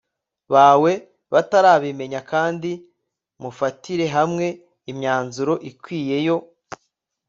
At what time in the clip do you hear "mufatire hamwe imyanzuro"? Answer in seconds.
3.41-5.53